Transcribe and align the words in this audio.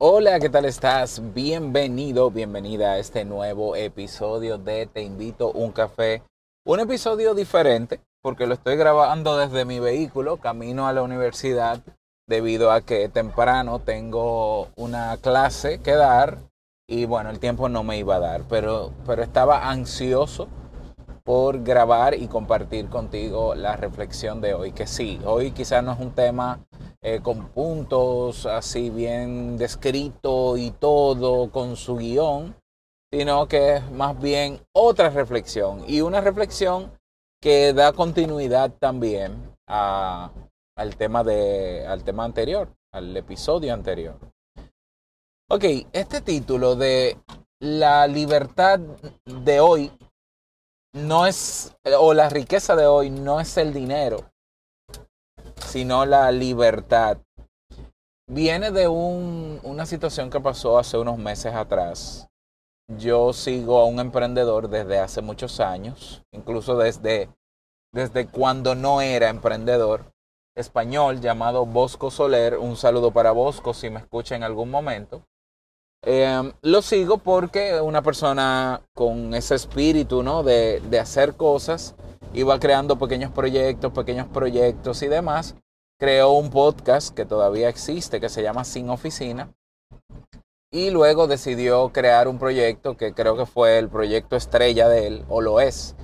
Hola, 0.00 0.40
¿qué 0.40 0.50
tal 0.50 0.64
estás? 0.64 1.22
Bienvenido, 1.34 2.28
bienvenida 2.28 2.92
a 2.92 2.98
este 2.98 3.24
nuevo 3.24 3.76
episodio 3.76 4.58
de 4.58 4.86
Te 4.86 5.02
invito 5.02 5.52
un 5.52 5.70
café. 5.70 6.20
Un 6.66 6.80
episodio 6.80 7.32
diferente 7.32 8.00
porque 8.20 8.48
lo 8.48 8.54
estoy 8.54 8.74
grabando 8.76 9.36
desde 9.36 9.64
mi 9.64 9.78
vehículo, 9.78 10.38
camino 10.38 10.88
a 10.88 10.92
la 10.92 11.02
universidad, 11.02 11.80
debido 12.26 12.72
a 12.72 12.80
que 12.80 13.08
temprano 13.08 13.78
tengo 13.78 14.66
una 14.74 15.16
clase 15.18 15.78
que 15.78 15.92
dar 15.92 16.38
y 16.88 17.04
bueno, 17.04 17.30
el 17.30 17.38
tiempo 17.38 17.68
no 17.68 17.84
me 17.84 17.96
iba 17.96 18.16
a 18.16 18.20
dar, 18.20 18.42
pero, 18.48 18.90
pero 19.06 19.22
estaba 19.22 19.70
ansioso 19.70 20.48
por 21.22 21.62
grabar 21.62 22.14
y 22.14 22.26
compartir 22.26 22.88
contigo 22.88 23.54
la 23.54 23.76
reflexión 23.76 24.40
de 24.40 24.54
hoy, 24.54 24.72
que 24.72 24.88
sí, 24.88 25.20
hoy 25.24 25.52
quizás 25.52 25.84
no 25.84 25.92
es 25.92 26.00
un 26.00 26.10
tema 26.10 26.58
eh, 27.06 27.20
con 27.20 27.48
puntos 27.50 28.46
así 28.46 28.88
bien 28.88 29.58
descrito 29.58 30.56
y 30.56 30.70
todo 30.70 31.50
con 31.50 31.76
su 31.76 31.96
guion, 31.96 32.56
sino 33.12 33.46
que 33.46 33.76
es 33.76 33.90
más 33.90 34.18
bien 34.18 34.58
otra 34.72 35.10
reflexión 35.10 35.84
y 35.86 36.00
una 36.00 36.22
reflexión 36.22 36.90
que 37.42 37.74
da 37.74 37.92
continuidad 37.92 38.72
también 38.78 39.54
al, 39.66 40.30
tema 40.96 41.22
de, 41.22 41.86
al 41.86 42.04
tema 42.04 42.24
anterior, 42.24 42.74
al 42.90 43.14
episodio 43.14 43.74
anterior. 43.74 44.18
Ok, 45.50 45.64
este 45.92 46.22
título 46.22 46.74
de 46.74 47.18
la 47.60 48.06
libertad 48.06 48.80
de 49.26 49.60
hoy 49.60 49.92
no 50.94 51.26
es, 51.26 51.76
o 51.98 52.14
la 52.14 52.30
riqueza 52.30 52.74
de 52.76 52.86
hoy 52.86 53.10
no 53.10 53.40
es 53.40 53.58
el 53.58 53.74
dinero, 53.74 54.24
sino 55.74 56.06
la 56.06 56.30
libertad. 56.30 57.18
Viene 58.30 58.70
de 58.70 58.86
un, 58.86 59.58
una 59.64 59.86
situación 59.86 60.30
que 60.30 60.38
pasó 60.38 60.78
hace 60.78 60.96
unos 60.96 61.18
meses 61.18 61.52
atrás. 61.52 62.28
Yo 62.96 63.32
sigo 63.32 63.80
a 63.80 63.84
un 63.84 63.98
emprendedor 63.98 64.68
desde 64.68 65.00
hace 65.00 65.20
muchos 65.20 65.58
años, 65.58 66.22
incluso 66.30 66.76
desde, 66.76 67.28
desde 67.92 68.28
cuando 68.28 68.76
no 68.76 69.00
era 69.00 69.28
emprendedor, 69.28 70.12
español 70.56 71.20
llamado 71.20 71.66
Bosco 71.66 72.12
Soler. 72.12 72.56
Un 72.56 72.76
saludo 72.76 73.10
para 73.10 73.32
Bosco 73.32 73.74
si 73.74 73.90
me 73.90 73.98
escucha 73.98 74.36
en 74.36 74.44
algún 74.44 74.70
momento. 74.70 75.22
Eh, 76.06 76.52
lo 76.62 76.82
sigo 76.82 77.18
porque 77.18 77.80
una 77.80 78.00
persona 78.00 78.80
con 78.94 79.34
ese 79.34 79.56
espíritu 79.56 80.22
¿no? 80.22 80.44
de, 80.44 80.80
de 80.88 81.00
hacer 81.00 81.34
cosas 81.34 81.96
iba 82.32 82.58
creando 82.60 82.96
pequeños 82.96 83.32
proyectos, 83.32 83.92
pequeños 83.92 84.28
proyectos 84.28 85.02
y 85.02 85.08
demás. 85.08 85.56
Creó 86.04 86.32
un 86.32 86.50
podcast 86.50 87.14
que 87.14 87.24
todavía 87.24 87.70
existe 87.70 88.20
que 88.20 88.28
se 88.28 88.42
llama 88.42 88.64
Sin 88.64 88.90
Oficina. 88.90 89.48
Y 90.70 90.90
luego 90.90 91.26
decidió 91.26 91.94
crear 91.94 92.28
un 92.28 92.38
proyecto 92.38 92.98
que 92.98 93.14
creo 93.14 93.38
que 93.38 93.46
fue 93.46 93.78
el 93.78 93.88
proyecto 93.88 94.36
estrella 94.36 94.86
de 94.86 95.06
él, 95.06 95.24
o 95.30 95.40
lo 95.40 95.60
es, 95.60 95.96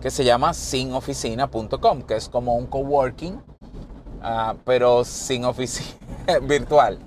que 0.00 0.12
se 0.12 0.22
llama 0.22 0.54
sinoficina.com, 0.54 2.02
que 2.02 2.14
es 2.14 2.28
como 2.28 2.54
un 2.54 2.68
coworking, 2.68 3.34
uh, 3.34 4.56
pero 4.64 5.04
sin 5.04 5.44
oficina, 5.44 5.98
virtual, 6.42 7.00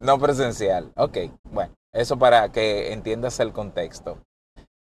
no 0.00 0.18
presencial. 0.18 0.90
Ok, 0.96 1.18
bueno. 1.52 1.72
Eso 1.92 2.18
para 2.18 2.50
que 2.50 2.92
entiendas 2.92 3.38
el 3.38 3.52
contexto. 3.52 4.18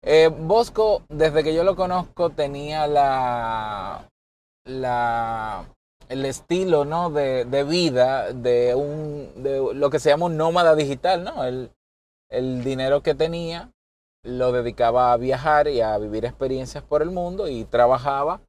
Eh, 0.02 0.30
Bosco, 0.30 1.04
desde 1.09 1.44
que 1.44 1.54
yo 1.54 1.66
lo 1.66 1.76
conozco, 1.76 2.30
tenía 2.30 2.88
la, 2.88 4.08
la 4.64 5.66
el 6.12 6.26
estilo 6.26 6.84
¿no? 6.84 7.09
de, 7.09 7.45
de, 7.45 7.64
vida 7.64 8.34
de, 8.34 8.76
un, 8.76 9.31
de 9.42 9.73
lo 9.73 9.90
que 9.90 10.00
se 10.00 10.09
llama 10.09 10.26
un 10.26 10.38
nómada 10.38 10.76
digital. 10.76 11.23
¿no? 11.23 11.45
El, 11.45 11.72
el 12.30 12.64
dinero 12.64 13.02
que 13.02 13.16
tenía 13.16 13.72
lo 14.23 14.52
dedicaba 14.52 15.14
a 15.14 15.17
viajar 15.17 15.67
y 15.67 15.82
a 15.82 15.98
vivir 15.98 16.26
experiencias 16.26 16.84
por 16.84 17.02
el 17.02 17.12
mundo 17.12 17.48
y 17.48 17.64
trabajaba, 17.66 18.42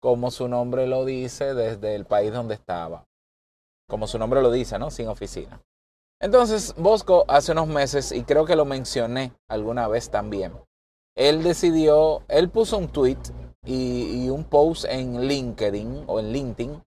como 0.00 0.30
su 0.30 0.48
nombre 0.48 0.86
lo 0.86 1.04
dice, 1.04 1.54
desde 1.54 1.94
el 1.94 2.06
país 2.06 2.32
donde 2.32 2.54
estaba. 2.54 3.06
Como 3.88 4.06
su 4.06 4.18
nombre 4.18 4.42
lo 4.42 4.50
dice, 4.50 4.78
¿no? 4.78 4.90
Sin 4.90 5.08
oficina. 5.08 5.60
Entonces, 6.20 6.74
Bosco 6.76 7.24
hace 7.28 7.52
unos 7.52 7.68
meses, 7.68 8.12
y 8.12 8.24
creo 8.24 8.46
que 8.46 8.56
lo 8.56 8.64
mencioné 8.64 9.32
alguna 9.48 9.88
vez 9.88 10.10
también, 10.10 10.52
él 11.16 11.42
decidió, 11.42 12.22
él 12.28 12.48
puso 12.48 12.78
un 12.78 12.88
tweet 12.88 13.18
y, 13.64 14.24
y, 14.24 14.30
un 14.30 14.44
post 14.44 14.84
en 14.86 15.28
LinkedIn 15.28 16.04
o 16.06 16.18
en 16.18 16.32
LinkedIn, 16.32 16.82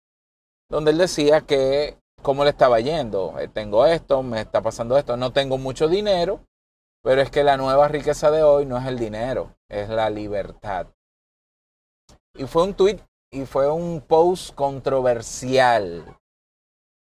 donde 0.70 0.92
él 0.92 0.98
decía 0.98 1.42
que 1.42 1.98
cómo 2.22 2.44
le 2.44 2.50
estaba 2.50 2.80
yendo, 2.80 3.38
eh, 3.40 3.48
tengo 3.48 3.86
esto, 3.86 4.24
me 4.24 4.42
está 4.42 4.62
pasando 4.62 4.98
esto, 4.98 5.16
no 5.16 5.32
tengo 5.32 5.58
mucho 5.58 5.88
dinero, 5.88 6.40
pero 7.04 7.22
es 7.22 7.30
que 7.30 7.44
la 7.44 7.56
nueva 7.56 7.88
riqueza 7.88 8.32
de 8.32 8.42
hoy 8.42 8.66
no 8.66 8.78
es 8.78 8.86
el 8.88 8.98
dinero, 8.98 9.56
es 9.70 9.90
la 9.90 10.10
libertad. 10.10 10.88
Y 12.36 12.46
fue 12.46 12.64
un 12.64 12.74
tweet 12.74 13.00
y 13.32 13.46
fue 13.46 13.72
un 13.72 14.02
post 14.02 14.56
controversial, 14.56 16.18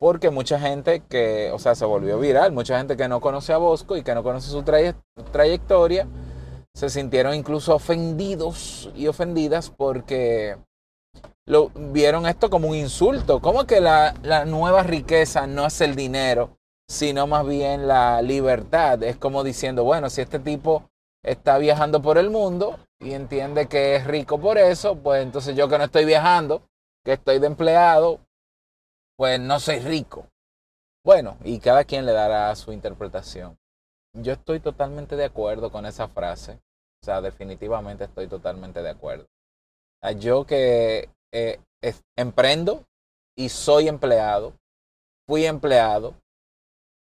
porque 0.00 0.30
mucha 0.30 0.58
gente 0.58 1.00
que, 1.08 1.50
o 1.52 1.58
sea, 1.60 1.76
se 1.76 1.84
volvió 1.84 2.18
viral, 2.18 2.50
mucha 2.50 2.76
gente 2.76 2.96
que 2.96 3.06
no 3.06 3.20
conoce 3.20 3.52
a 3.52 3.58
Bosco 3.58 3.96
y 3.96 4.02
que 4.02 4.14
no 4.14 4.24
conoce 4.24 4.50
su 4.50 4.64
traye 4.64 4.96
trayectoria, 5.30 6.08
se 6.74 6.90
sintieron 6.90 7.34
incluso 7.34 7.74
ofendidos 7.74 8.90
y 8.96 9.06
ofendidas 9.06 9.70
porque 9.70 10.56
lo, 11.46 11.70
vieron 11.74 12.26
esto 12.26 12.50
como 12.50 12.68
un 12.68 12.76
insulto. 12.76 13.40
¿Cómo 13.40 13.66
que 13.66 13.80
la, 13.80 14.14
la 14.22 14.44
nueva 14.44 14.82
riqueza 14.82 15.46
no 15.46 15.66
es 15.66 15.80
el 15.80 15.94
dinero, 15.94 16.58
sino 16.88 17.26
más 17.26 17.46
bien 17.46 17.86
la 17.86 18.22
libertad? 18.22 19.02
Es 19.02 19.16
como 19.16 19.44
diciendo, 19.44 19.84
bueno, 19.84 20.10
si 20.10 20.20
este 20.20 20.38
tipo 20.38 20.90
está 21.22 21.58
viajando 21.58 22.02
por 22.02 22.18
el 22.18 22.30
mundo 22.30 22.78
y 23.00 23.12
entiende 23.12 23.66
que 23.66 23.96
es 23.96 24.06
rico 24.06 24.40
por 24.40 24.58
eso, 24.58 24.96
pues 24.96 25.22
entonces 25.22 25.56
yo 25.56 25.68
que 25.68 25.78
no 25.78 25.84
estoy 25.84 26.04
viajando, 26.04 26.62
que 27.04 27.14
estoy 27.14 27.38
de 27.38 27.46
empleado, 27.46 28.20
pues 29.16 29.40
no 29.40 29.60
soy 29.60 29.80
rico. 29.80 30.26
Bueno, 31.04 31.36
y 31.44 31.58
cada 31.58 31.84
quien 31.84 32.06
le 32.06 32.12
dará 32.12 32.54
su 32.56 32.72
interpretación. 32.72 33.58
Yo 34.14 34.32
estoy 34.32 34.60
totalmente 34.60 35.16
de 35.16 35.24
acuerdo 35.24 35.70
con 35.70 35.86
esa 35.86 36.08
frase. 36.08 36.52
O 37.02 37.04
sea, 37.04 37.20
definitivamente 37.20 38.04
estoy 38.04 38.28
totalmente 38.28 38.82
de 38.82 38.90
acuerdo. 38.90 39.26
Yo 40.18 40.46
que 40.46 41.10
eh, 41.34 41.60
emprendo 42.16 42.84
y 43.36 43.48
soy 43.48 43.88
empleado, 43.88 44.54
fui 45.26 45.44
empleado, 45.44 46.14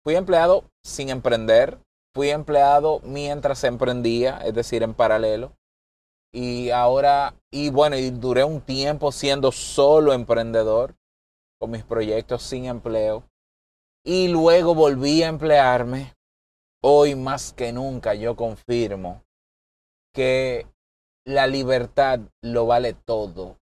fui 0.03 0.16
empleado 0.16 0.66
sin 0.84 1.09
emprender, 1.09 1.80
fui 2.13 2.31
empleado 2.31 3.00
mientras 3.03 3.63
emprendía, 3.63 4.40
es 4.44 4.53
decir, 4.53 4.84
en 4.84 4.94
paralelo. 4.94 5.53
Y 6.34 6.72
ahora, 6.72 7.36
y 7.52 7.69
bueno, 7.69 7.97
y 7.97 8.09
duré 8.09 8.44
un 8.44 8.59
tiempo 8.59 9.13
siendo 9.13 9.53
solo 9.53 10.12
emprendedor 10.12 10.96
con 11.59 11.72
mis 11.72 11.84
proyectos 11.84 12.44
sin 12.44 12.66
empleo 12.66 13.24
y 14.06 14.28
luego 14.28 14.75
volví 14.75 15.24
a 15.24 15.30
emplearme, 15.30 16.13
hoy 16.84 17.16
más 17.16 17.53
que 17.53 17.74
nunca 17.74 18.13
yo 18.13 18.36
confirmo 18.36 19.24
que 20.13 20.68
la 21.25 21.47
libertad 21.47 22.19
lo 22.44 22.68
vale 22.68 22.94
todo. 22.94 23.57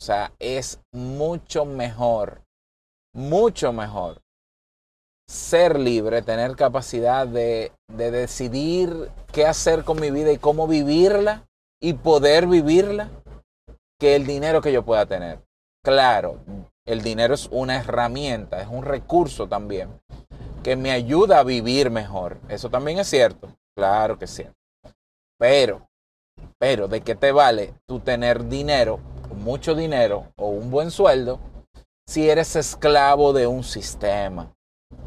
O 0.00 0.04
sea, 0.04 0.32
es 0.38 0.80
mucho 0.92 1.64
mejor, 1.64 2.42
mucho 3.14 3.72
mejor 3.72 4.20
ser 5.28 5.78
libre, 5.80 6.22
tener 6.22 6.54
capacidad 6.54 7.26
de, 7.26 7.72
de 7.88 8.10
decidir 8.10 9.10
qué 9.32 9.46
hacer 9.46 9.84
con 9.84 10.00
mi 10.00 10.10
vida 10.10 10.30
y 10.32 10.38
cómo 10.38 10.68
vivirla 10.68 11.48
y 11.82 11.94
poder 11.94 12.46
vivirla 12.46 13.10
que 13.98 14.14
el 14.14 14.26
dinero 14.26 14.60
que 14.60 14.72
yo 14.72 14.84
pueda 14.84 15.06
tener. 15.06 15.40
Claro, 15.84 16.40
el 16.84 17.02
dinero 17.02 17.34
es 17.34 17.48
una 17.50 17.76
herramienta, 17.76 18.60
es 18.60 18.68
un 18.68 18.84
recurso 18.84 19.48
también 19.48 20.00
que 20.62 20.74
me 20.74 20.90
ayuda 20.90 21.38
a 21.38 21.44
vivir 21.44 21.90
mejor. 21.90 22.38
Eso 22.48 22.68
también 22.70 22.98
es 22.98 23.08
cierto. 23.08 23.48
Claro 23.76 24.18
que 24.18 24.24
es 24.24 24.32
cierto. 24.32 24.56
Pero, 25.38 25.86
pero, 26.58 26.88
¿de 26.88 27.02
qué 27.02 27.14
te 27.14 27.30
vale 27.30 27.74
tú 27.86 28.00
tener 28.00 28.48
dinero, 28.48 28.98
mucho 29.46 29.76
dinero 29.76 30.32
o 30.36 30.48
un 30.48 30.72
buen 30.72 30.90
sueldo 30.90 31.38
si 32.04 32.28
eres 32.28 32.56
esclavo 32.56 33.32
de 33.32 33.46
un 33.46 33.62
sistema? 33.62 34.52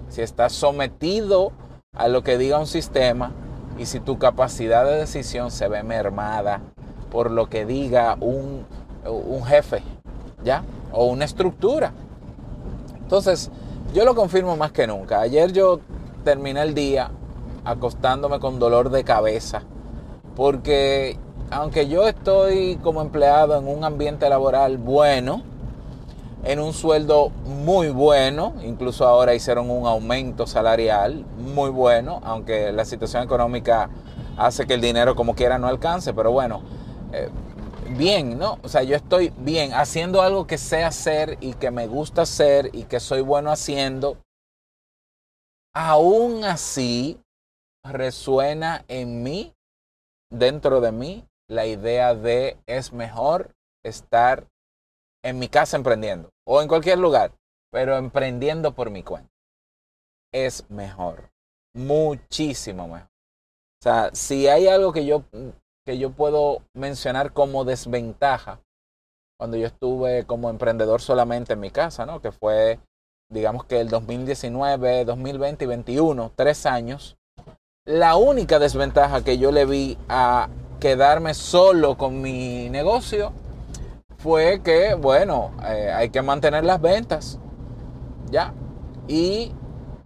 Si 0.08 0.22
estás 0.22 0.54
sometido 0.54 1.52
a 1.94 2.08
lo 2.08 2.24
que 2.24 2.38
diga 2.38 2.58
un 2.58 2.66
sistema 2.66 3.34
y 3.78 3.86
si 3.86 4.00
tu 4.00 4.18
capacidad 4.18 4.86
de 4.86 4.96
decisión 4.96 5.52
se 5.52 5.68
ve 5.68 5.84
mermada 5.84 6.62
por 7.12 7.32
lo 7.32 7.50
que 7.50 7.66
diga 7.66 8.16
un, 8.22 8.66
un 9.06 9.44
jefe, 9.44 9.84
¿ya? 10.42 10.64
o 10.94 11.08
una 11.08 11.26
estructura. 11.26 11.92
Entonces, 12.98 13.52
yo 13.94 14.06
lo 14.06 14.16
confirmo 14.16 14.56
más 14.56 14.72
que 14.72 14.88
nunca. 14.88 15.20
Ayer 15.20 15.52
yo 15.52 15.82
terminé 16.24 16.62
el 16.62 16.74
día 16.74 17.12
acostándome 17.66 18.40
con 18.40 18.58
dolor 18.58 18.90
de 18.90 19.04
cabeza, 19.04 19.64
porque 20.38 21.20
aunque 21.52 21.88
yo 21.88 22.08
estoy 22.08 22.78
como 22.84 23.02
empleado 23.02 23.58
en 23.58 23.68
un 23.68 23.84
ambiente 23.84 24.30
laboral 24.30 24.78
bueno, 24.78 25.44
en 26.44 26.60
un 26.60 26.74
sueldo 26.74 27.30
muy 27.30 27.90
bueno, 27.90 28.54
incluso 28.64 29.06
ahora 29.08 29.34
hicieron 29.34 29.70
un 29.70 29.86
aumento 29.86 30.48
salarial 30.48 31.26
muy 31.38 31.70
bueno, 31.70 32.22
aunque 32.24 32.72
la 32.72 32.86
situación 32.86 33.24
económica 33.24 33.90
hace 34.38 34.66
que 34.66 34.76
el 34.76 34.82
dinero 34.82 35.16
como 35.16 35.36
quiera 35.36 35.58
no 35.58 35.68
alcance, 35.68 36.14
pero 36.14 36.32
bueno, 36.32 36.62
eh, 37.12 37.30
bien, 37.98 38.38
¿no? 38.38 38.60
O 38.64 38.70
sea, 38.70 38.84
yo 38.84 38.96
estoy 38.96 39.34
bien 39.40 39.74
haciendo 39.74 40.22
algo 40.22 40.48
que 40.48 40.58
sé 40.58 40.84
hacer 40.84 41.38
y 41.42 41.54
que 41.54 41.72
me 41.72 41.88
gusta 41.88 42.22
hacer 42.22 42.70
y 42.74 42.84
que 42.84 43.00
soy 43.00 43.22
bueno 43.22 43.52
haciendo. 43.52 44.18
Aún 45.74 46.46
así, 46.46 47.20
resuena 47.84 48.86
en 48.88 49.24
mí, 49.24 49.54
dentro 50.32 50.80
de 50.82 50.92
mí, 50.92 51.29
la 51.50 51.66
idea 51.66 52.16
de 52.16 52.58
es 52.68 52.94
mejor 52.94 53.56
estar 53.84 54.48
en 55.24 55.40
mi 55.40 55.50
casa 55.50 55.76
emprendiendo 55.76 56.30
o 56.48 56.62
en 56.62 56.68
cualquier 56.68 57.00
lugar, 57.00 57.34
pero 57.72 57.98
emprendiendo 57.98 58.74
por 58.74 58.90
mi 58.90 59.04
cuenta. 59.04 59.32
Es 60.32 60.70
mejor, 60.70 61.32
muchísimo 61.74 62.88
mejor. 62.88 63.10
O 63.82 63.84
sea, 63.84 64.10
si 64.14 64.48
hay 64.48 64.68
algo 64.68 64.94
que 64.94 65.06
yo 65.06 65.24
que 65.90 65.98
yo 65.98 66.12
puedo 66.12 66.62
mencionar 66.76 67.34
como 67.34 67.66
desventaja 67.66 68.60
cuando 69.40 69.58
yo 69.58 69.66
estuve 69.66 70.24
como 70.26 70.52
emprendedor 70.52 71.02
solamente 71.02 71.54
en 71.54 71.62
mi 71.62 71.72
casa, 71.72 72.06
¿no? 72.06 72.22
Que 72.22 72.32
fue, 72.32 72.80
digamos 73.28 73.66
que 73.66 73.80
el 73.80 73.90
2019, 73.90 75.06
2020 75.06 75.64
y 75.64 75.68
2021, 75.68 76.32
tres 76.36 76.68
años. 76.68 77.18
La 77.86 78.18
única 78.18 78.60
desventaja 78.60 79.24
que 79.24 79.40
yo 79.40 79.52
le 79.52 79.66
vi 79.66 79.98
a 80.10 80.50
quedarme 80.80 81.34
solo 81.34 81.98
con 81.98 82.22
mi 82.22 82.70
negocio 82.70 83.32
fue 84.18 84.62
que, 84.62 84.96
bueno, 84.96 85.52
eh, 85.66 85.92
hay 85.94 86.10
que 86.10 86.22
mantener 86.22 86.66
las 86.66 86.82
ventas, 86.82 87.40
¿ya? 88.30 88.54
Y 89.08 89.54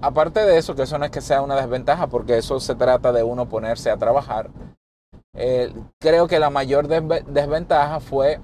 aparte 0.02 0.42
de 0.42 0.58
eso, 0.58 0.76
que 0.76 0.84
eso 0.84 0.98
no 0.98 1.06
es 1.06 1.12
que 1.12 1.22
sea 1.22 1.42
una 1.42 1.56
desventaja, 1.56 2.08
porque 2.08 2.38
eso 2.38 2.60
se 2.60 2.76
trata 2.76 3.12
de 3.12 3.24
uno 3.24 3.50
ponerse 3.50 3.90
a 3.90 3.98
trabajar, 3.98 4.50
eh, 5.36 5.74
creo 6.00 6.28
que 6.28 6.40
la 6.40 6.52
mayor 6.52 6.88
desventaja 6.88 8.00
fue 8.00 8.40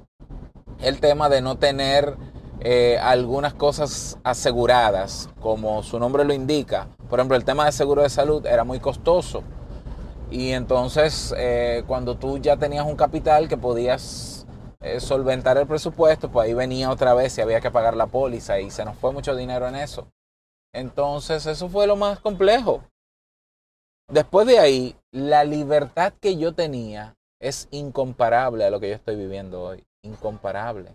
el 0.79 0.99
tema 0.99 1.29
de 1.29 1.41
no 1.41 1.57
tener 1.57 2.17
eh, 2.61 2.97
algunas 3.01 3.53
cosas 3.53 4.17
aseguradas, 4.23 5.29
como 5.39 5.83
su 5.83 5.99
nombre 5.99 6.25
lo 6.25 6.33
indica. 6.33 6.87
Por 7.09 7.19
ejemplo, 7.19 7.37
el 7.37 7.45
tema 7.45 7.65
de 7.65 7.71
seguro 7.71 8.01
de 8.01 8.09
salud 8.09 8.45
era 8.45 8.63
muy 8.63 8.79
costoso. 8.79 9.43
Y 10.31 10.51
entonces, 10.51 11.33
eh, 11.37 11.83
cuando 11.87 12.15
tú 12.15 12.37
ya 12.37 12.57
tenías 12.57 12.85
un 12.85 12.95
capital 12.95 13.47
que 13.47 13.57
podías 13.57 14.45
solventar 14.99 15.57
el 15.57 15.67
presupuesto, 15.67 16.31
pues 16.31 16.47
ahí 16.47 16.53
venía 16.53 16.89
otra 16.89 17.13
vez 17.13 17.37
y 17.37 17.41
había 17.41 17.59
que 17.59 17.69
pagar 17.69 17.97
la 17.97 18.07
póliza 18.07 18.61
y 18.61 18.71
se 18.71 18.85
nos 18.85 18.95
fue 18.97 19.11
mucho 19.11 19.35
dinero 19.35 19.67
en 19.67 19.75
eso. 19.75 20.07
Entonces, 20.73 21.45
eso 21.45 21.67
fue 21.67 21.87
lo 21.87 21.95
más 21.95 22.19
complejo. 22.19 22.83
Después 24.09 24.47
de 24.47 24.59
ahí, 24.59 24.95
la 25.11 25.43
libertad 25.43 26.13
que 26.19 26.37
yo 26.37 26.53
tenía 26.53 27.15
es 27.39 27.67
incomparable 27.71 28.65
a 28.65 28.69
lo 28.69 28.79
que 28.79 28.89
yo 28.89 28.95
estoy 28.95 29.15
viviendo 29.15 29.61
hoy. 29.61 29.83
Incomparable. 30.03 30.91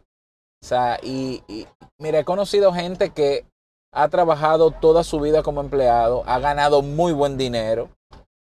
O 0.63 0.67
sea, 0.67 0.99
y, 1.03 1.43
y 1.47 1.67
mira, 1.99 2.19
he 2.19 2.25
conocido 2.25 2.73
gente 2.73 3.11
que 3.11 3.47
ha 3.93 4.09
trabajado 4.09 4.71
toda 4.73 5.05
su 5.05 5.21
vida 5.21 5.43
como 5.43 5.61
empleado, 5.61 6.25
ha 6.27 6.39
ganado 6.41 6.83
muy 6.83 7.13
buen 7.13 7.37
dinero, 7.37 7.91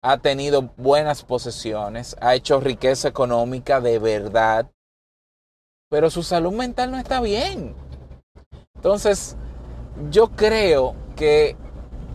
ha 0.07 0.19
tenido 0.19 0.71
buenas 0.77 1.23
posesiones, 1.23 2.15
ha 2.21 2.35
hecho 2.35 2.61
riqueza 2.61 3.09
económica 3.09 3.81
de 3.81 3.99
verdad, 3.99 4.71
pero 5.89 6.11
su 6.11 6.23
salud 6.23 6.53
mental 6.53 6.91
no 6.91 6.99
está 6.99 7.23
bien. 7.23 7.75
Entonces, 8.75 9.35
yo 10.11 10.29
creo 10.33 10.95
que 11.17 11.57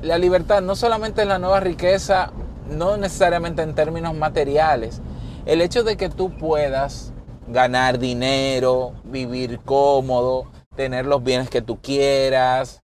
la 0.03 0.19
libertad 0.19 0.61
no 0.61 0.75
solamente 0.75 1.23
es 1.23 1.27
la 1.27 1.39
nueva 1.39 1.61
riqueza, 1.61 2.31
no 2.67 2.95
necesariamente 2.95 3.63
en 3.63 3.73
términos 3.73 4.13
materiales. 4.13 5.01
El 5.47 5.59
hecho 5.59 5.83
de 5.83 5.97
que 5.97 6.09
tú 6.09 6.37
puedas 6.37 7.11
ganar 7.47 7.97
dinero, 7.97 8.93
vivir 9.03 9.61
cómodo, 9.61 10.45
tener 10.75 11.07
los 11.07 11.23
bienes 11.23 11.49
que 11.49 11.63
tú 11.63 11.81
quieras. 11.81 12.83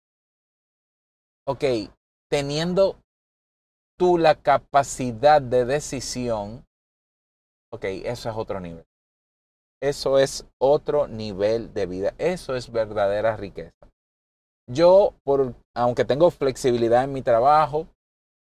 Ok, 1.46 1.64
teniendo 2.32 2.98
tú 3.98 4.18
la 4.18 4.36
capacidad 4.36 5.42
de 5.42 5.66
decisión, 5.66 6.66
ok, 7.72 7.84
eso 7.84 8.30
es 8.30 8.36
otro 8.36 8.60
nivel. 8.60 8.86
Eso 9.82 10.18
es 10.18 10.46
otro 10.60 11.08
nivel 11.08 11.74
de 11.74 11.86
vida. 11.86 12.14
Eso 12.18 12.56
es 12.56 12.72
verdadera 12.72 13.36
riqueza. 13.36 13.72
Yo, 14.70 15.14
por, 15.24 15.56
aunque 15.76 16.04
tengo 16.04 16.32
flexibilidad 16.32 17.04
en 17.04 17.14
mi 17.14 17.22
trabajo, 17.22 17.88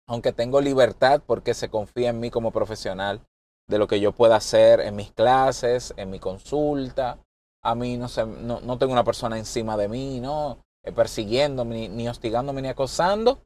aunque 0.08 0.32
tengo 0.32 0.62
libertad 0.62 1.22
porque 1.26 1.54
se 1.54 1.70
confía 1.70 2.10
en 2.10 2.20
mí 2.20 2.32
como 2.32 2.52
profesional, 2.52 3.22
de 3.68 3.78
lo 3.78 3.88
que 3.88 4.00
yo 4.00 4.12
pueda 4.12 4.38
hacer 4.38 4.80
en 4.80 4.96
mis 4.96 5.12
clases, 5.12 5.94
en 5.98 6.10
mi 6.10 6.20
consulta, 6.20 7.20
a 7.64 7.76
mí 7.76 7.98
no, 7.98 8.08
sé, 8.08 8.26
no, 8.26 8.60
no 8.62 8.78
tengo 8.78 8.94
una 8.94 9.04
persona 9.04 9.38
encima 9.38 9.78
de 9.78 9.88
mí, 9.88 10.20
¿no? 10.20 10.58
Eh, 10.84 10.92
persiguiéndome, 10.92 11.90
ni 11.90 12.08
hostigándome, 12.08 12.62
ni 12.62 12.70
acosando, 12.70 13.44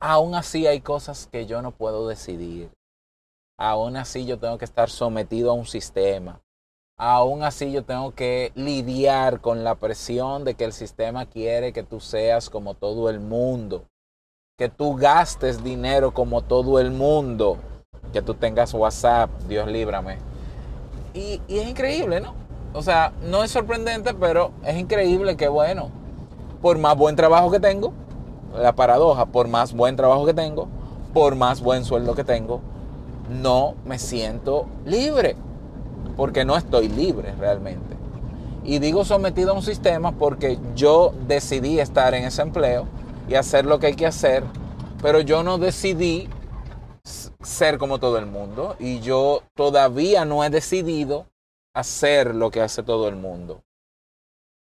aún 0.00 0.34
así 0.34 0.66
hay 0.66 0.80
cosas 0.80 1.28
que 1.30 1.46
yo 1.46 1.62
no 1.62 1.70
puedo 1.70 2.08
decidir. 2.08 2.70
Aún 3.58 3.96
así 3.96 4.26
yo 4.26 4.38
tengo 4.38 4.58
que 4.58 4.64
estar 4.64 4.90
sometido 4.90 5.50
a 5.50 5.54
un 5.54 5.66
sistema 5.66 6.40
aún 7.00 7.42
así 7.42 7.72
yo 7.72 7.82
tengo 7.82 8.14
que 8.14 8.52
lidiar 8.54 9.40
con 9.40 9.64
la 9.64 9.74
presión 9.76 10.44
de 10.44 10.54
que 10.54 10.64
el 10.64 10.74
sistema 10.74 11.24
quiere 11.24 11.72
que 11.72 11.82
tú 11.82 11.98
seas 11.98 12.50
como 12.50 12.74
todo 12.74 13.08
el 13.08 13.20
mundo, 13.20 13.86
que 14.58 14.68
tú 14.68 14.96
gastes 14.96 15.64
dinero 15.64 16.12
como 16.12 16.42
todo 16.42 16.78
el 16.78 16.90
mundo, 16.90 17.56
que 18.12 18.20
tú 18.20 18.34
tengas 18.34 18.74
WhatsApp, 18.74 19.30
Dios 19.48 19.66
líbrame. 19.66 20.18
Y, 21.14 21.40
es 21.48 21.66
increíble, 21.66 22.20
¿no? 22.20 22.34
O 22.74 22.82
sea, 22.82 23.14
no 23.22 23.42
es 23.42 23.50
sorprendente, 23.50 24.12
pero 24.12 24.52
es 24.62 24.76
increíble 24.76 25.38
que, 25.38 25.48
bueno, 25.48 25.90
por 26.60 26.76
más 26.76 26.98
buen 26.98 27.16
trabajo 27.16 27.50
que 27.50 27.60
tengo, 27.60 27.94
la 28.54 28.74
paradoja, 28.74 29.26
por 29.26 29.48
más 29.48 29.72
buen 29.72 29.96
trabajo 29.96 30.26
que 30.26 30.34
tengo, 30.34 30.68
por 31.12 31.36
más 31.36 31.60
buen 31.60 31.84
sueldo 31.84 32.14
que 32.14 32.24
tengo, 32.24 32.60
no 33.28 33.74
me 33.84 33.98
siento 33.98 34.66
libre 34.84 35.36
porque 36.16 36.44
no 36.44 36.56
estoy 36.56 36.88
libre 36.88 37.34
realmente. 37.38 37.96
Y 38.64 38.78
digo 38.78 39.04
sometido 39.04 39.52
a 39.52 39.54
un 39.54 39.62
sistema 39.62 40.12
porque 40.12 40.58
yo 40.74 41.14
decidí 41.26 41.80
estar 41.80 42.14
en 42.14 42.24
ese 42.24 42.42
empleo 42.42 42.86
y 43.28 43.34
hacer 43.34 43.64
lo 43.64 43.78
que 43.78 43.86
hay 43.88 43.94
que 43.94 44.06
hacer, 44.06 44.44
pero 45.00 45.20
yo 45.20 45.42
no 45.42 45.58
decidí 45.58 46.28
ser 47.02 47.78
como 47.78 47.98
todo 47.98 48.18
el 48.18 48.26
mundo 48.26 48.76
y 48.78 49.00
yo 49.00 49.42
todavía 49.54 50.24
no 50.24 50.44
he 50.44 50.50
decidido 50.50 51.26
hacer 51.74 52.34
lo 52.34 52.50
que 52.50 52.60
hace 52.60 52.82
todo 52.82 53.08
el 53.08 53.16
mundo. 53.16 53.62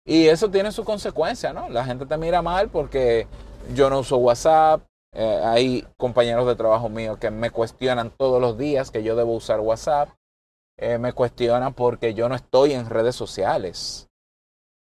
Y 0.05 0.27
eso 0.27 0.51
tiene 0.51 0.73
su 0.73 0.85
consecuencia, 0.85 1.53
¿no? 1.53 1.69
La 1.69 1.85
gente 1.85 2.07
te 2.07 2.17
mira 2.17 2.43
mal 2.43 2.69
porque 2.69 3.27
yo 3.75 3.91
no 3.91 4.01
uso 4.01 4.17
WhatsApp. 4.17 4.83
Eh, 5.15 5.41
hay 5.45 5.87
compañeros 5.99 6.47
de 6.47 6.57
trabajo 6.57 6.89
míos 6.89 7.19
que 7.19 7.31
me 7.31 7.51
cuestionan 7.51 8.11
todos 8.11 8.41
los 8.41 8.57
días 8.57 8.91
que 8.91 9.03
yo 9.03 9.17
debo 9.17 9.35
usar 9.35 9.61
WhatsApp. 9.61 10.09
Eh, 10.79 10.99
me 10.99 11.13
cuestionan 11.13 11.75
porque 11.75 12.15
yo 12.15 12.29
no 12.29 12.35
estoy 12.35 12.73
en 12.73 12.89
redes 12.89 13.15
sociales. 13.15 14.09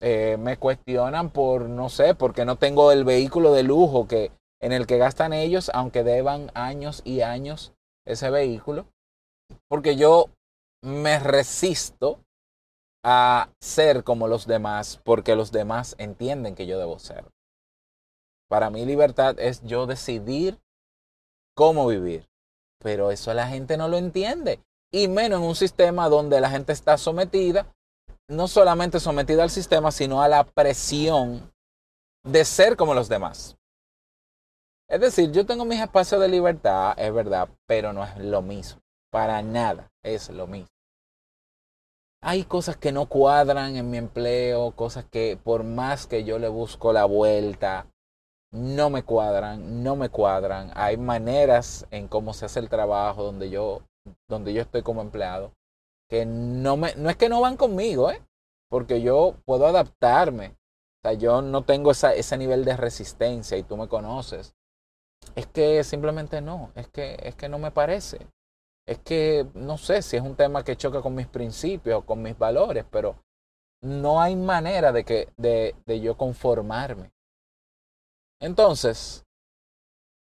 Eh, 0.00 0.36
me 0.38 0.56
cuestionan 0.58 1.30
por, 1.30 1.68
no 1.68 1.88
sé, 1.88 2.14
porque 2.14 2.44
no 2.44 2.56
tengo 2.56 2.92
el 2.92 3.04
vehículo 3.04 3.52
de 3.52 3.64
lujo 3.64 4.06
que, 4.06 4.30
en 4.60 4.72
el 4.72 4.86
que 4.86 4.98
gastan 4.98 5.32
ellos, 5.32 5.70
aunque 5.74 6.04
deban 6.04 6.50
años 6.54 7.02
y 7.04 7.22
años 7.22 7.72
ese 8.06 8.30
vehículo. 8.30 8.86
Porque 9.68 9.96
yo 9.96 10.26
me 10.82 11.18
resisto 11.18 12.20
a 13.04 13.48
ser 13.60 14.04
como 14.04 14.28
los 14.28 14.46
demás, 14.46 15.00
porque 15.04 15.34
los 15.34 15.50
demás 15.50 15.94
entienden 15.98 16.54
que 16.54 16.66
yo 16.66 16.78
debo 16.78 16.98
ser. 16.98 17.24
Para 18.48 18.70
mí 18.70 18.84
libertad 18.84 19.38
es 19.38 19.62
yo 19.62 19.86
decidir 19.86 20.58
cómo 21.54 21.86
vivir. 21.86 22.28
Pero 22.80 23.10
eso 23.10 23.34
la 23.34 23.48
gente 23.48 23.76
no 23.76 23.88
lo 23.88 23.96
entiende 23.96 24.60
y 24.90 25.08
menos 25.08 25.40
en 25.40 25.46
un 25.46 25.54
sistema 25.54 26.08
donde 26.08 26.40
la 26.40 26.50
gente 26.50 26.72
está 26.72 26.96
sometida, 26.96 27.66
no 28.28 28.48
solamente 28.48 29.00
sometida 29.00 29.42
al 29.42 29.50
sistema, 29.50 29.90
sino 29.90 30.22
a 30.22 30.28
la 30.28 30.44
presión 30.44 31.52
de 32.24 32.44
ser 32.44 32.76
como 32.76 32.94
los 32.94 33.08
demás. 33.08 33.56
Es 34.88 35.00
decir, 35.00 35.30
yo 35.32 35.44
tengo 35.44 35.64
mis 35.64 35.80
espacios 35.80 36.20
de 36.20 36.28
libertad, 36.28 36.94
es 36.98 37.12
verdad, 37.12 37.48
pero 37.66 37.92
no 37.92 38.04
es 38.04 38.16
lo 38.16 38.40
mismo. 38.40 38.80
Para 39.10 39.42
nada 39.42 39.90
es 40.02 40.30
lo 40.30 40.46
mismo. 40.46 40.68
Hay 42.22 42.44
cosas 42.44 42.76
que 42.76 42.90
no 42.90 43.06
cuadran 43.06 43.76
en 43.76 43.90
mi 43.90 43.98
empleo, 43.98 44.72
cosas 44.72 45.04
que 45.04 45.38
por 45.42 45.62
más 45.62 46.06
que 46.06 46.24
yo 46.24 46.38
le 46.38 46.48
busco 46.48 46.92
la 46.92 47.04
vuelta, 47.04 47.86
no 48.52 48.90
me 48.90 49.02
cuadran, 49.02 49.82
no 49.82 49.96
me 49.96 50.08
cuadran. 50.08 50.70
Hay 50.74 50.96
maneras 50.96 51.86
en 51.90 52.08
cómo 52.08 52.32
se 52.32 52.46
hace 52.46 52.60
el 52.60 52.68
trabajo 52.68 53.22
donde 53.22 53.50
yo 53.50 53.82
donde 54.26 54.54
yo 54.54 54.62
estoy 54.62 54.82
como 54.82 55.02
empleado, 55.02 55.52
que 56.08 56.24
no, 56.24 56.78
me, 56.78 56.94
no 56.94 57.10
es 57.10 57.16
que 57.16 57.28
no 57.28 57.42
van 57.42 57.58
conmigo, 57.58 58.10
¿eh? 58.10 58.22
porque 58.70 59.02
yo 59.02 59.34
puedo 59.44 59.66
adaptarme 59.66 60.58
sea, 61.02 61.12
yo 61.12 61.42
no 61.42 61.64
tengo 61.64 61.90
esa, 61.90 62.14
ese 62.14 62.36
nivel 62.36 62.64
de 62.64 62.76
resistencia 62.76 63.56
y 63.56 63.62
tú 63.62 63.76
me 63.76 63.88
conoces. 63.88 64.54
Es 65.34 65.46
que 65.46 65.84
simplemente 65.84 66.40
no, 66.40 66.72
es 66.74 66.88
que, 66.88 67.16
es 67.22 67.34
que 67.34 67.48
no 67.48 67.58
me 67.58 67.70
parece. 67.70 68.26
Es 68.86 68.98
que 68.98 69.46
no 69.54 69.76
sé 69.76 70.02
si 70.02 70.16
es 70.16 70.22
un 70.22 70.36
tema 70.36 70.64
que 70.64 70.76
choca 70.76 71.02
con 71.02 71.14
mis 71.14 71.26
principios, 71.26 72.04
con 72.04 72.22
mis 72.22 72.38
valores, 72.38 72.84
pero 72.90 73.16
no 73.82 74.20
hay 74.20 74.34
manera 74.34 74.92
de, 74.92 75.04
que, 75.04 75.28
de, 75.36 75.74
de 75.86 76.00
yo 76.00 76.16
conformarme. 76.16 77.10
Entonces, 78.40 79.24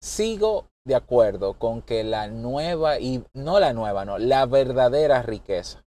sigo 0.02 0.68
de 0.86 0.96
acuerdo 0.96 1.58
con 1.58 1.82
que 1.82 2.04
la 2.04 2.28
nueva, 2.28 3.00
y 3.00 3.24
no 3.34 3.60
la 3.60 3.74
nueva, 3.74 4.06
no, 4.06 4.18
la 4.18 4.46
verdadera 4.46 5.22
riqueza 5.22 5.84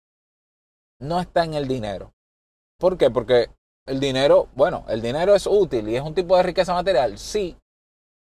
no 1.01 1.19
está 1.19 1.43
en 1.43 1.55
el 1.55 1.67
dinero. 1.67 2.13
¿Por 2.79 2.97
qué? 2.97 3.09
Porque 3.09 3.49
el 3.87 3.99
dinero, 3.99 4.47
bueno, 4.55 4.85
el 4.87 5.01
dinero 5.01 5.35
es 5.35 5.47
útil 5.47 5.89
y 5.89 5.95
es 5.95 6.01
un 6.01 6.13
tipo 6.13 6.37
de 6.37 6.43
riqueza 6.43 6.73
material, 6.73 7.17
sí, 7.17 7.57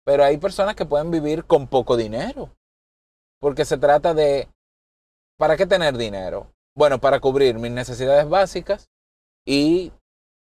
pero 0.05 0.23
hay 0.23 0.37
personas 0.37 0.75
que 0.75 0.85
pueden 0.85 1.11
vivir 1.11 1.45
con 1.45 1.67
poco 1.67 1.97
dinero. 1.97 2.49
Porque 3.39 3.65
se 3.65 3.77
trata 3.77 4.13
de, 4.13 4.47
¿para 5.37 5.57
qué 5.57 5.65
tener 5.65 5.97
dinero? 5.97 6.53
Bueno, 6.75 6.99
para 6.99 7.19
cubrir 7.19 7.55
mis 7.59 7.71
necesidades 7.71 8.27
básicas 8.29 8.89
y 9.45 9.91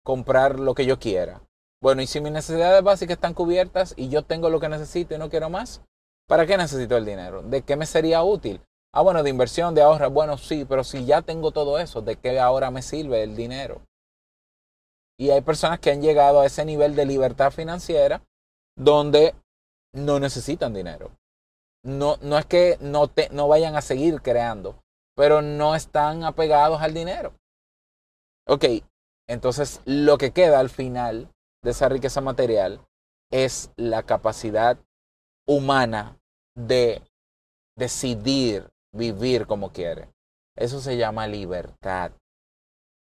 comprar 0.05 0.61
lo 0.61 0.75
que 0.75 0.87
yo 0.87 0.99
quiera. 0.99 1.43
Bueno, 1.87 2.03
y 2.03 2.09
si 2.09 2.21
mis 2.21 2.33
necesidades 2.33 2.83
básicas 2.83 3.15
están 3.15 3.33
cubiertas 3.33 3.95
y 3.97 4.09
yo 4.09 4.25
tengo 4.25 4.51
lo 4.51 4.59
que 4.59 4.69
necesito 4.69 5.15
y 5.15 5.19
no 5.19 5.31
quiero 5.31 5.51
más, 5.51 5.83
¿para 6.27 6.45
qué 6.45 6.57
necesito 6.57 6.97
el 6.97 7.05
dinero? 7.05 7.43
¿De 7.43 7.63
qué 7.63 7.77
me 7.77 7.87
sería 7.87 8.25
útil? 8.25 8.61
Ah, 8.93 9.03
bueno, 9.03 9.23
de 9.23 9.31
inversión, 9.31 9.73
de 9.73 9.83
ahorro. 9.83 10.11
Bueno, 10.11 10.37
sí, 10.37 10.65
pero 10.65 10.83
si 10.83 11.07
ya 11.07 11.23
tengo 11.23 11.53
todo 11.53 11.79
eso, 11.79 12.03
¿de 12.03 12.17
qué 12.17 12.41
ahora 12.41 12.73
me 12.73 12.83
sirve 12.83 13.23
el 13.23 13.37
dinero? 13.37 13.83
Y 15.17 15.31
hay 15.31 15.43
personas 15.43 15.79
que 15.79 15.93
han 15.93 16.03
llegado 16.03 16.41
a 16.41 16.47
ese 16.47 16.65
nivel 16.65 16.97
de 16.97 17.07
libertad 17.07 17.53
financiera 17.53 18.21
donde 18.77 19.37
no 19.93 20.19
necesitan 20.19 20.75
dinero. 20.75 21.13
No, 21.85 22.17
no 22.21 22.37
es 22.37 22.47
que 22.47 22.79
no, 22.81 23.07
te, 23.07 23.29
no 23.29 23.47
vayan 23.47 23.77
a 23.77 23.81
seguir 23.81 24.23
creando, 24.23 24.83
pero 25.15 25.41
no 25.41 25.77
están 25.77 26.25
apegados 26.25 26.83
al 26.83 26.95
dinero. 26.95 27.33
Ok, 28.45 28.65
entonces 29.29 29.83
lo 29.85 30.19
que 30.19 30.33
queda 30.33 30.59
al 30.59 30.69
final 30.69 31.31
de 31.63 31.71
esa 31.71 31.89
riqueza 31.89 32.21
material 32.21 32.81
es 33.31 33.71
la 33.77 34.03
capacidad 34.05 34.79
humana 35.47 36.19
de 36.55 37.03
decidir 37.77 38.69
vivir 38.93 39.47
como 39.47 39.73
quiere. 39.73 40.09
Eso 40.57 40.81
se 40.81 40.97
llama 40.97 41.27
libertad. 41.27 42.13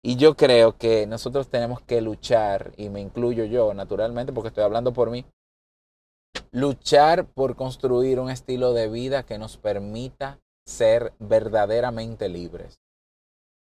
Y 0.02 0.16
yo 0.16 0.34
creo 0.34 0.78
que 0.78 1.06
nosotros 1.06 1.48
tenemos 1.48 1.82
que 1.82 2.00
luchar, 2.00 2.72
y 2.76 2.88
me 2.88 3.00
incluyo 3.00 3.44
yo 3.44 3.74
naturalmente 3.74 4.32
porque 4.32 4.48
estoy 4.48 4.64
hablando 4.64 4.92
por 4.92 5.10
mí, 5.10 5.26
luchar 6.52 7.26
por 7.26 7.56
construir 7.56 8.18
un 8.18 8.30
estilo 8.30 8.72
de 8.72 8.88
vida 8.88 9.24
que 9.24 9.38
nos 9.38 9.58
permita 9.58 10.40
ser 10.64 11.12
verdaderamente 11.18 12.28
libres. 12.28 12.80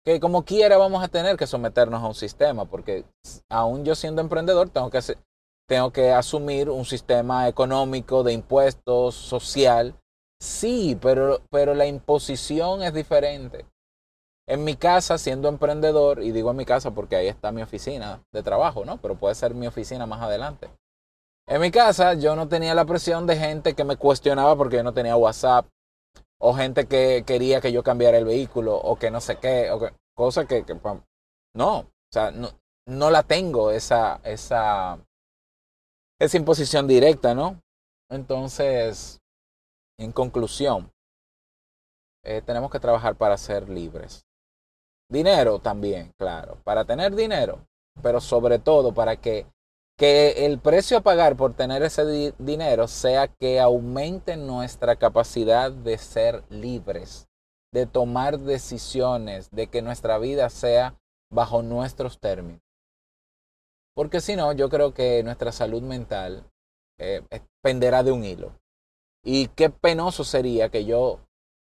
Que 0.05 0.19
como 0.19 0.45
quiera 0.45 0.77
vamos 0.77 1.03
a 1.03 1.07
tener 1.07 1.35
que 1.35 1.47
someternos 1.47 2.03
a 2.03 2.07
un 2.07 2.13
sistema, 2.13 2.65
porque 2.65 3.05
aún 3.49 3.83
yo 3.83 3.95
siendo 3.95 4.21
emprendedor 4.21 4.69
tengo 4.69 4.91
que, 4.91 4.99
tengo 5.67 5.91
que 5.91 6.11
asumir 6.11 6.69
un 6.69 6.85
sistema 6.85 7.47
económico 7.47 8.23
de 8.23 8.33
impuestos, 8.33 9.15
social. 9.15 9.95
Sí, 10.39 10.95
pero, 11.01 11.41
pero 11.49 11.73
la 11.73 11.87
imposición 11.87 12.83
es 12.83 12.93
diferente. 12.93 13.65
En 14.47 14.63
mi 14.63 14.75
casa, 14.75 15.17
siendo 15.17 15.49
emprendedor, 15.49 16.21
y 16.21 16.31
digo 16.31 16.51
en 16.51 16.57
mi 16.57 16.65
casa 16.65 16.91
porque 16.91 17.15
ahí 17.15 17.27
está 17.27 17.51
mi 17.51 17.63
oficina 17.63 18.21
de 18.31 18.43
trabajo, 18.43 18.85
¿no? 18.85 18.97
Pero 18.97 19.15
puede 19.15 19.33
ser 19.33 19.55
mi 19.55 19.65
oficina 19.65 20.05
más 20.05 20.21
adelante. 20.21 20.69
En 21.47 21.61
mi 21.61 21.71
casa 21.71 22.13
yo 22.13 22.35
no 22.35 22.47
tenía 22.47 22.75
la 22.75 22.85
presión 22.85 23.25
de 23.25 23.37
gente 23.37 23.73
que 23.73 23.83
me 23.83 23.97
cuestionaba 23.97 24.55
porque 24.55 24.77
yo 24.77 24.83
no 24.83 24.93
tenía 24.93 25.15
WhatsApp, 25.15 25.65
o 26.39 26.53
gente 26.53 26.87
que 26.87 27.23
quería 27.25 27.61
que 27.61 27.71
yo 27.71 27.83
cambiara 27.83 28.17
el 28.17 28.25
vehículo, 28.25 28.75
o 28.75 28.97
que 28.97 29.11
no 29.11 29.21
sé 29.21 29.37
qué, 29.37 29.71
o 29.71 29.79
que, 29.79 29.93
cosa 30.15 30.45
que, 30.45 30.65
no, 31.55 31.79
o 31.79 31.87
sea, 32.11 32.31
no, 32.31 32.49
no 32.87 33.09
la 33.09 33.23
tengo 33.23 33.71
esa, 33.71 34.21
esa, 34.23 34.99
esa 36.19 36.37
imposición 36.37 36.87
directa, 36.87 37.33
¿no? 37.33 37.61
Entonces, 38.09 39.19
en 39.97 40.11
conclusión, 40.11 40.91
eh, 42.23 42.41
tenemos 42.41 42.71
que 42.71 42.79
trabajar 42.79 43.15
para 43.15 43.37
ser 43.37 43.69
libres. 43.69 44.25
Dinero 45.09 45.59
también, 45.59 46.11
claro, 46.17 46.57
para 46.63 46.85
tener 46.85 47.15
dinero, 47.15 47.65
pero 48.01 48.19
sobre 48.19 48.59
todo 48.59 48.93
para 48.93 49.15
que, 49.15 49.45
que 49.97 50.45
el 50.45 50.59
precio 50.59 50.97
a 50.97 51.01
pagar 51.01 51.37
por 51.37 51.53
tener 51.53 51.81
ese 51.83 52.33
dinero 52.37 52.87
sea 52.87 53.27
que 53.27 53.59
aumente 53.59 54.35
nuestra 54.35 54.97
capacidad 54.97 55.71
de 55.71 55.97
ser 55.97 56.43
libres, 56.49 57.29
de 57.73 57.85
tomar 57.85 58.39
decisiones, 58.39 59.49
de 59.51 59.67
que 59.67 59.81
nuestra 59.81 60.17
vida 60.17 60.49
sea 60.49 60.95
bajo 61.31 61.61
nuestros 61.61 62.19
términos. 62.19 62.61
Porque 63.95 64.19
si 64.19 64.35
no, 64.35 64.51
yo 64.51 64.69
creo 64.69 64.93
que 64.93 65.23
nuestra 65.23 65.53
salud 65.53 65.81
mental 65.81 66.43
eh, 66.99 67.21
penderá 67.63 68.03
de 68.03 68.11
un 68.11 68.25
hilo. 68.25 68.51
Y 69.23 69.47
qué 69.47 69.69
penoso 69.69 70.25
sería 70.25 70.69
que 70.69 70.83
yo 70.83 71.19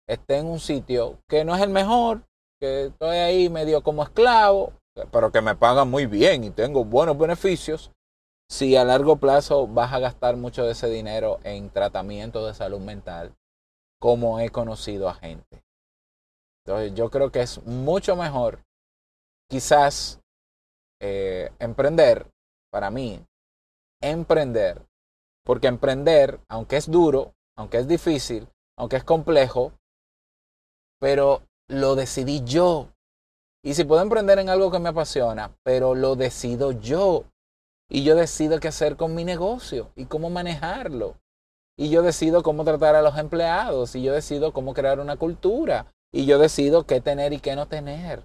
esté 0.08 0.38
en 0.38 0.46
un 0.46 0.60
sitio 0.60 1.18
que 1.28 1.44
no 1.44 1.54
es 1.54 1.62
el 1.62 1.70
mejor, 1.70 2.22
que 2.60 2.87
estoy 2.87 3.16
ahí 3.16 3.49
medio 3.49 3.82
como 3.82 4.04
esclavo, 4.04 4.72
pero 5.10 5.32
que 5.32 5.40
me 5.40 5.56
pagan 5.56 5.90
muy 5.90 6.06
bien 6.06 6.44
y 6.44 6.50
tengo 6.50 6.84
buenos 6.84 7.18
beneficios, 7.18 7.90
si 8.50 8.76
a 8.76 8.85
largo 8.85 9.16
plazo 9.16 9.69
vas 9.69 9.92
a 9.92 10.00
gastar 10.00 10.37
mucho 10.37 10.64
de 10.64 10.73
ese 10.73 10.88
dinero 10.88 11.38
en 11.45 11.71
tratamiento 11.71 12.45
de 12.45 12.52
salud 12.52 12.80
mental, 12.80 13.33
como 14.00 14.40
he 14.40 14.50
conocido 14.50 15.09
a 15.09 15.14
gente. 15.14 15.62
Entonces 16.64 16.92
yo 16.95 17.11
creo 17.11 17.30
que 17.30 17.42
es 17.42 17.62
mucho 17.64 18.16
mejor 18.16 18.64
quizás 19.49 20.21
eh, 21.00 21.52
emprender, 21.61 22.26
para 22.73 22.90
mí, 22.90 23.25
emprender, 24.02 24.83
porque 25.45 25.69
emprender, 25.69 26.40
aunque 26.49 26.76
es 26.76 26.90
duro, 26.90 27.35
aunque 27.57 27.78
es 27.78 27.87
difícil, 27.87 28.49
aunque 28.76 28.97
es 28.97 29.04
complejo, 29.04 29.73
pero 31.00 31.42
lo 31.69 31.95
decidí 31.95 32.42
yo. 32.45 32.88
Y 33.64 33.75
si 33.75 33.85
puedo 33.85 34.02
emprender 34.02 34.40
en 34.40 34.49
algo 34.49 34.73
que 34.73 34.80
me 34.80 34.88
apasiona, 34.88 35.57
pero 35.62 35.95
lo 35.95 36.16
decido 36.16 36.73
yo. 36.73 37.25
Y 37.90 38.04
yo 38.04 38.14
decido 38.14 38.61
qué 38.61 38.68
hacer 38.68 38.97
con 38.97 39.14
mi 39.16 39.25
negocio 39.25 39.90
y 39.97 40.06
cómo 40.06 40.30
manejarlo. 40.30 41.16
Y 41.76 41.90
yo 41.90 42.02
decido 42.02 42.42
cómo 42.44 42.64
tratar 42.64 42.94
a 42.94 43.02
los 43.02 43.18
empleados. 43.18 43.97
Y 43.97 44.02
yo 44.02 44.12
decido 44.12 44.52
cómo 44.52 44.75
crear 44.75 45.00
una 45.00 45.16
cultura. 45.16 45.92
Y 46.12 46.25
yo 46.25 46.38
decido 46.38 46.85
qué 46.87 47.00
tener 47.00 47.32
y 47.32 47.40
qué 47.40 47.56
no 47.56 47.66
tener. 47.66 48.23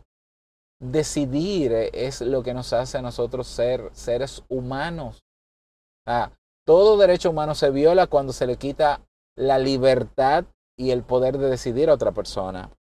Decidir 0.80 1.72
es 1.94 2.22
lo 2.22 2.44
que 2.44 2.54
nos 2.54 2.74
hace 2.74 3.00
a 3.00 3.02
nosotros 3.02 3.48
ser 3.48 3.90
seres 3.94 4.44
humanos. 4.50 5.24
Ah, 6.06 6.32
todo 6.66 6.98
derecho 6.98 7.32
humano 7.32 7.56
se 7.56 7.72
viola 7.72 8.06
cuando 8.06 8.34
se 8.34 8.46
le 8.46 8.58
quita 8.58 9.02
la 9.36 9.58
libertad 9.58 10.46
y 10.78 10.92
el 10.92 11.04
poder 11.04 11.38
de 11.40 11.50
decidir 11.50 11.90
a 11.90 11.94
otra 11.94 12.12
persona. 12.12 12.72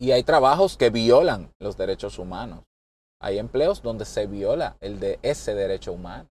Y 0.00 0.12
hay 0.12 0.24
trabajos 0.24 0.76
que 0.76 0.90
violan 0.90 1.52
los 1.60 1.76
derechos 1.76 2.18
humanos. 2.18 2.64
Hay 3.22 3.38
empleos 3.38 3.82
donde 3.82 4.04
se 4.04 4.26
viola 4.26 4.76
el 4.80 4.98
de 4.98 5.18
ese 5.22 5.54
derecho 5.54 5.92
humano. 5.92 6.28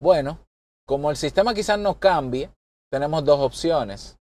Bueno, 0.00 0.46
como 0.86 1.10
el 1.10 1.16
sistema 1.16 1.54
quizás 1.54 1.78
no 1.78 1.98
cambie, 1.98 2.50
tenemos 2.90 3.24
dos 3.24 3.40
opciones. 3.40 4.16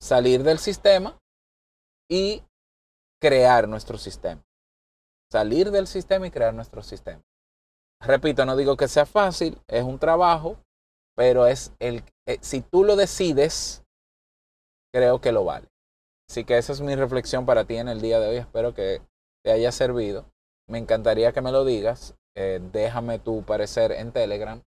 Salir 0.00 0.42
del 0.42 0.58
sistema 0.58 1.18
y 2.10 2.42
crear 3.20 3.68
nuestro 3.68 3.98
sistema. 3.98 4.42
Salir 5.30 5.70
del 5.70 5.86
sistema 5.86 6.26
y 6.26 6.30
crear 6.30 6.54
nuestro 6.54 6.82
sistema. 6.82 7.22
Repito, 8.00 8.44
no 8.44 8.56
digo 8.56 8.76
que 8.76 8.88
sea 8.88 9.06
fácil, 9.06 9.60
es 9.68 9.84
un 9.84 9.98
trabajo, 9.98 10.56
pero 11.14 11.46
es 11.46 11.72
el 11.78 12.02
eh, 12.26 12.38
si 12.40 12.62
tú 12.62 12.84
lo 12.84 12.96
decides, 12.96 13.84
creo 14.92 15.20
que 15.20 15.32
lo 15.32 15.44
vale. 15.44 15.68
Así 16.28 16.44
que 16.44 16.56
esa 16.56 16.72
es 16.72 16.80
mi 16.80 16.94
reflexión 16.94 17.46
para 17.46 17.64
ti 17.64 17.76
en 17.76 17.88
el 17.88 18.00
día 18.00 18.18
de 18.20 18.28
hoy. 18.28 18.36
Espero 18.36 18.74
que 18.74 19.02
te 19.44 19.52
haya 19.52 19.70
servido. 19.70 20.31
Me 20.72 20.78
encantaría 20.78 21.32
que 21.32 21.42
me 21.42 21.52
lo 21.52 21.66
digas. 21.66 22.14
Eh, 22.34 22.58
déjame 22.72 23.18
tu 23.18 23.42
parecer 23.42 23.92
en 23.92 24.10
Telegram 24.10 24.62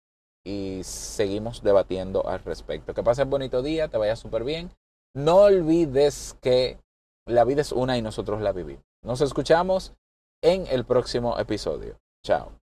y 0.42 0.80
seguimos 0.82 1.62
debatiendo 1.62 2.26
al 2.26 2.42
respecto. 2.42 2.94
Que 2.94 3.02
pases 3.02 3.28
bonito 3.28 3.60
día, 3.60 3.88
te 3.88 3.98
vaya 3.98 4.16
súper 4.16 4.42
bien. 4.42 4.70
No 5.14 5.40
olvides 5.40 6.38
que 6.40 6.78
la 7.26 7.44
vida 7.44 7.60
es 7.60 7.72
una 7.72 7.98
y 7.98 8.02
nosotros 8.02 8.40
la 8.40 8.52
vivimos. 8.52 8.82
Nos 9.04 9.20
escuchamos 9.20 9.92
en 10.42 10.66
el 10.68 10.86
próximo 10.86 11.38
episodio. 11.38 11.98
Chao. 12.24 12.59